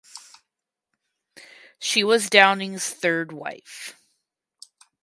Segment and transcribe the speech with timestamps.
[1.77, 3.93] She was Downing’s third wife.